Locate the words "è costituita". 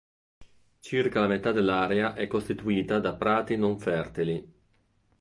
2.15-2.99